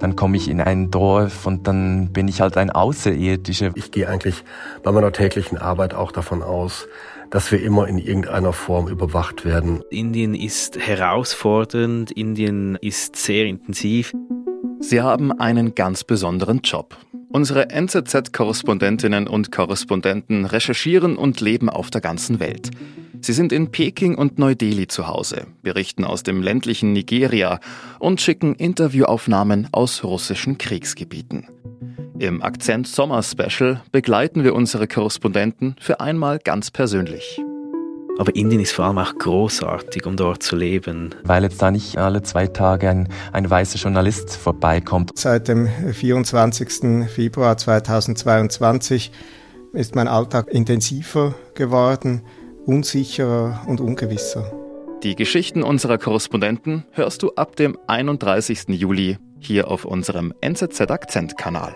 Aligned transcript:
Dann 0.00 0.16
komme 0.16 0.36
ich 0.36 0.48
in 0.48 0.60
ein 0.60 0.90
Dorf 0.90 1.46
und 1.46 1.66
dann 1.66 2.08
bin 2.12 2.26
ich 2.26 2.40
halt 2.40 2.56
ein 2.56 2.70
Außerirdischer. 2.70 3.70
Ich 3.74 3.90
gehe 3.92 4.08
eigentlich 4.08 4.42
bei 4.82 4.90
meiner 4.92 5.12
täglichen 5.12 5.58
Arbeit 5.58 5.94
auch 5.94 6.10
davon 6.10 6.42
aus, 6.42 6.88
dass 7.30 7.52
wir 7.52 7.62
immer 7.62 7.86
in 7.86 7.98
irgendeiner 7.98 8.52
Form 8.52 8.88
überwacht 8.88 9.44
werden. 9.44 9.82
Indien 9.90 10.34
ist 10.34 10.78
herausfordernd, 10.78 12.10
Indien 12.10 12.76
ist 12.80 13.16
sehr 13.16 13.44
intensiv. 13.44 14.12
Sie 14.80 15.02
haben 15.02 15.38
einen 15.38 15.74
ganz 15.74 16.02
besonderen 16.02 16.60
Job. 16.62 16.96
Unsere 17.28 17.70
NZZ-Korrespondentinnen 17.70 19.28
und 19.28 19.52
Korrespondenten 19.52 20.46
recherchieren 20.46 21.16
und 21.16 21.40
leben 21.40 21.68
auf 21.68 21.90
der 21.90 22.00
ganzen 22.00 22.40
Welt. 22.40 22.70
Sie 23.22 23.34
sind 23.34 23.52
in 23.52 23.70
Peking 23.70 24.14
und 24.14 24.38
Neu-Delhi 24.38 24.86
zu 24.86 25.06
Hause, 25.06 25.46
berichten 25.62 26.04
aus 26.04 26.22
dem 26.22 26.42
ländlichen 26.42 26.94
Nigeria 26.94 27.60
und 27.98 28.20
schicken 28.20 28.54
Interviewaufnahmen 28.54 29.68
aus 29.72 30.04
russischen 30.04 30.56
Kriegsgebieten. 30.56 31.46
Im 32.18 32.42
Akzent 32.42 32.86
Sommer 32.86 33.22
Special 33.22 33.82
begleiten 33.92 34.42
wir 34.42 34.54
unsere 34.54 34.88
Korrespondenten 34.88 35.76
für 35.80 36.00
einmal 36.00 36.38
ganz 36.38 36.70
persönlich. 36.70 37.42
Aber 38.18 38.34
Indien 38.34 38.60
ist 38.60 38.72
vor 38.72 38.86
allem 38.86 38.98
auch 38.98 39.14
großartig, 39.14 40.06
um 40.06 40.16
dort 40.16 40.42
zu 40.42 40.56
leben. 40.56 41.14
Weil 41.24 41.42
jetzt 41.42 41.60
da 41.60 41.70
nicht 41.70 41.98
alle 41.98 42.22
zwei 42.22 42.46
Tage 42.46 42.88
ein, 42.88 43.08
ein 43.32 43.48
weißer 43.48 43.78
Journalist 43.78 44.36
vorbeikommt. 44.36 45.12
Seit 45.14 45.48
dem 45.48 45.68
24. 45.68 47.08
Februar 47.08 47.56
2022 47.56 49.12
ist 49.72 49.94
mein 49.94 50.08
Alltag 50.08 50.48
intensiver 50.48 51.34
geworden, 51.54 52.22
unsicherer 52.66 53.62
und 53.66 53.80
ungewisser. 53.80 54.52
Die 55.02 55.16
Geschichten 55.16 55.62
unserer 55.62 55.98
Korrespondenten 55.98 56.84
hörst 56.92 57.22
du 57.22 57.32
ab 57.34 57.56
dem 57.56 57.78
31. 57.86 58.68
Juli 58.68 59.18
hier 59.38 59.68
auf 59.68 59.84
unserem 59.84 60.34
NZZ 60.40 60.80
Akzent 60.90 61.38
Kanal. 61.38 61.74